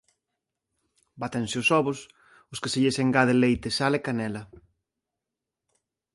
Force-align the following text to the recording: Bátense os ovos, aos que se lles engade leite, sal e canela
Bátense 1.21 1.55
os 1.61 1.69
ovos, 1.79 1.99
aos 2.47 2.59
que 2.61 2.71
se 2.73 2.81
lles 2.83 2.97
engade 3.03 3.39
leite, 3.43 3.69
sal 3.77 3.93
e 3.99 4.03
canela 4.07 4.43